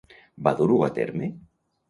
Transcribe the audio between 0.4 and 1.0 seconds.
Va dur-ho a